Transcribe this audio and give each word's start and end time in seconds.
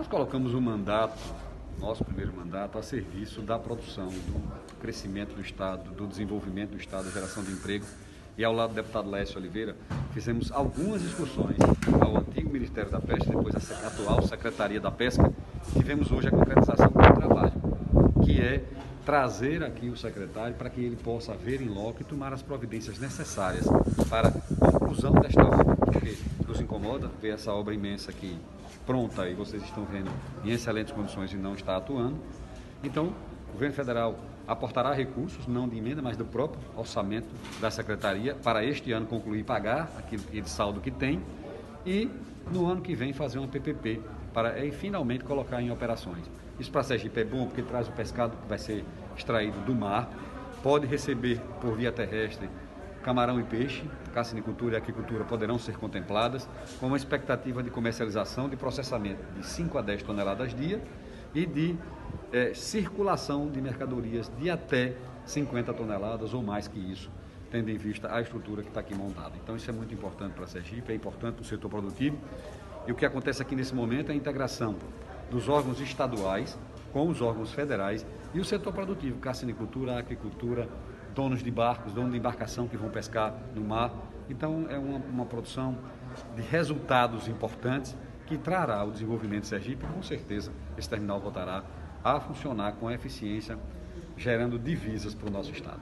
Nós 0.00 0.08
colocamos 0.08 0.54
o 0.54 0.60
mandato, 0.62 1.20
nosso 1.78 2.02
primeiro 2.02 2.32
mandato, 2.34 2.78
a 2.78 2.82
serviço 2.82 3.42
da 3.42 3.58
produção, 3.58 4.06
do 4.08 4.78
crescimento 4.80 5.34
do 5.34 5.42
Estado, 5.42 5.90
do 5.90 6.06
desenvolvimento 6.06 6.70
do 6.70 6.78
Estado, 6.78 7.04
da 7.04 7.10
geração 7.10 7.44
de 7.44 7.52
emprego. 7.52 7.84
E 8.38 8.42
ao 8.42 8.50
lado 8.50 8.70
do 8.70 8.76
deputado 8.76 9.10
Lécio 9.10 9.36
Oliveira, 9.36 9.76
fizemos 10.14 10.50
algumas 10.52 11.02
discussões 11.02 11.58
ao 12.00 12.16
antigo 12.16 12.50
Ministério 12.50 12.90
da 12.90 12.98
Pesca, 12.98 13.26
depois 13.26 13.54
a 13.54 13.86
atual 13.88 14.22
Secretaria 14.22 14.80
da 14.80 14.90
Pesca, 14.90 15.30
e 15.68 15.78
tivemos 15.78 16.10
hoje 16.10 16.28
a 16.28 16.30
concretização 16.30 16.86
do 16.86 16.92
trabalho, 16.92 17.49
trazer 19.10 19.64
aqui 19.64 19.88
o 19.88 19.96
secretário 19.96 20.54
para 20.54 20.70
que 20.70 20.80
ele 20.80 20.94
possa 20.94 21.34
ver 21.34 21.60
em 21.60 21.66
loco 21.66 22.00
e 22.00 22.04
tomar 22.04 22.32
as 22.32 22.42
providências 22.42 22.96
necessárias 23.00 23.66
para 24.08 24.28
a 24.28 24.70
conclusão 24.70 25.10
desta 25.14 25.42
obra, 25.42 25.74
porque 25.74 26.16
nos 26.46 26.60
incomoda 26.60 27.10
ver 27.20 27.30
essa 27.30 27.52
obra 27.52 27.74
imensa 27.74 28.12
aqui 28.12 28.38
pronta 28.86 29.28
e 29.28 29.34
vocês 29.34 29.64
estão 29.64 29.84
vendo 29.84 30.08
em 30.44 30.52
excelentes 30.52 30.92
condições 30.92 31.32
e 31.32 31.36
não 31.36 31.56
está 31.56 31.76
atuando. 31.76 32.18
Então, 32.84 33.12
o 33.48 33.52
governo 33.54 33.74
federal 33.74 34.16
aportará 34.46 34.92
recursos, 34.92 35.44
não 35.48 35.68
de 35.68 35.76
emenda, 35.76 36.00
mas 36.00 36.16
do 36.16 36.24
próprio 36.24 36.62
orçamento 36.76 37.34
da 37.60 37.68
secretaria, 37.68 38.36
para 38.36 38.64
este 38.64 38.92
ano 38.92 39.06
concluir 39.06 39.42
pagar 39.42 39.90
aquilo 39.98 40.22
de 40.22 40.48
saldo 40.48 40.80
que 40.80 40.92
tem 40.92 41.20
e 41.84 42.08
no 42.52 42.64
ano 42.68 42.80
que 42.80 42.94
vem 42.94 43.12
fazer 43.12 43.40
uma 43.40 43.48
PPP 43.48 44.00
para 44.32 44.64
e, 44.64 44.70
finalmente 44.70 45.24
colocar 45.24 45.60
em 45.60 45.70
operações. 45.70 46.30
Isso 46.58 46.70
para 46.70 46.82
Sergipe 46.82 47.20
é 47.20 47.24
bom 47.24 47.46
porque 47.46 47.62
traz 47.62 47.88
o 47.88 47.92
pescado 47.92 48.36
que 48.36 48.48
vai 48.48 48.58
ser 48.58 48.84
extraído 49.16 49.58
do 49.60 49.74
mar, 49.74 50.10
pode 50.62 50.86
receber 50.86 51.40
por 51.60 51.76
via 51.76 51.90
terrestre 51.90 52.48
camarão 53.02 53.40
e 53.40 53.44
peixe, 53.44 53.82
cassinicultura 54.12 54.74
e 54.74 54.78
aquicultura 54.78 55.24
poderão 55.24 55.58
ser 55.58 55.76
contempladas, 55.76 56.48
com 56.78 56.86
uma 56.86 56.96
expectativa 56.96 57.62
de 57.62 57.70
comercialização 57.70 58.48
de 58.48 58.56
processamento 58.56 59.22
de 59.34 59.46
5 59.46 59.78
a 59.78 59.82
10 59.82 60.02
toneladas 60.02 60.54
dia 60.54 60.82
e 61.34 61.46
de 61.46 61.76
é, 62.32 62.52
circulação 62.54 63.48
de 63.48 63.60
mercadorias 63.60 64.30
de 64.38 64.50
até 64.50 64.94
50 65.24 65.72
toneladas 65.72 66.34
ou 66.34 66.42
mais 66.42 66.68
que 66.68 66.78
isso, 66.78 67.10
tendo 67.50 67.70
em 67.70 67.76
vista 67.76 68.12
a 68.12 68.20
estrutura 68.20 68.62
que 68.62 68.68
está 68.68 68.80
aqui 68.80 68.94
montada. 68.94 69.32
Então 69.42 69.56
isso 69.56 69.70
é 69.70 69.72
muito 69.72 69.94
importante 69.94 70.34
para 70.34 70.44
a 70.44 70.48
Sergipe, 70.48 70.92
é 70.92 70.94
importante 70.94 71.36
para 71.36 71.42
o 71.42 71.46
setor 71.46 71.68
produtivo. 71.68 72.18
E 72.86 72.92
o 72.92 72.94
que 72.94 73.04
acontece 73.04 73.42
aqui 73.42 73.54
nesse 73.54 73.74
momento 73.74 74.10
é 74.10 74.12
a 74.12 74.16
integração 74.16 74.76
dos 75.30 75.48
órgãos 75.48 75.80
estaduais 75.80 76.58
com 76.92 77.08
os 77.08 77.20
órgãos 77.20 77.52
federais 77.52 78.04
e 78.34 78.40
o 78.40 78.44
setor 78.44 78.72
produtivo, 78.72 79.18
cassinicultura, 79.18 79.98
aquicultura, 79.98 80.68
donos 81.14 81.42
de 81.42 81.50
barcos, 81.50 81.92
donos 81.92 82.12
de 82.12 82.18
embarcação 82.18 82.66
que 82.66 82.76
vão 82.76 82.90
pescar 82.90 83.34
no 83.54 83.62
mar. 83.62 83.92
Então 84.28 84.66
é 84.68 84.78
uma, 84.78 84.98
uma 84.98 85.26
produção 85.26 85.78
de 86.34 86.42
resultados 86.42 87.28
importantes 87.28 87.96
que 88.26 88.38
trará 88.38 88.84
o 88.84 88.90
desenvolvimento 88.90 89.42
de 89.42 89.48
Sergipe. 89.48 89.86
Com 89.86 90.02
certeza 90.02 90.52
esse 90.76 90.88
terminal 90.88 91.20
voltará 91.20 91.64
a 92.02 92.18
funcionar 92.20 92.72
com 92.72 92.90
eficiência, 92.90 93.58
gerando 94.16 94.58
divisas 94.58 95.14
para 95.14 95.28
o 95.28 95.32
nosso 95.32 95.52
estado. 95.52 95.80